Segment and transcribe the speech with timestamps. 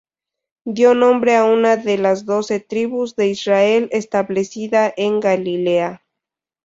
[0.65, 6.03] Dio nombre a una de las doce tribus de Israel establecida en Galilea.